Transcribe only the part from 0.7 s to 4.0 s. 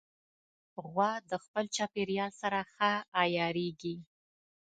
غوا د خپل چاپېریال سره ښه عیارېږي.